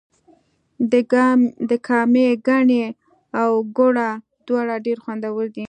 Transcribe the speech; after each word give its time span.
د 1.69 1.73
کامې 1.87 2.27
ګني 2.47 2.83
او 3.41 3.49
ګوړه 3.77 4.09
دواړه 4.47 4.75
ډیر 4.85 4.97
خوندور 5.03 5.45
دي. 5.55 5.59